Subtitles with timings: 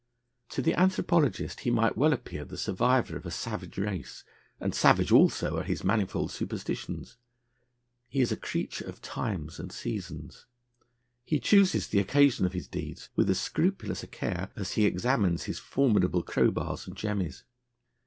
[0.49, 4.23] To the anthropologist he might well appear the survival of a savage race,
[4.59, 7.17] and savage also are his manifold superstitions.
[8.07, 10.47] He is a creature of times and seasons.
[11.23, 15.43] He chooses the occasion of his deeds with as scrupulous a care as he examines
[15.43, 17.43] his formidable crowbars and jemmies.